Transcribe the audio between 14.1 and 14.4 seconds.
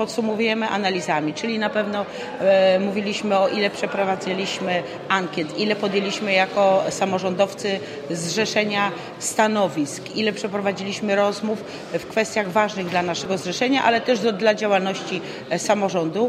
do,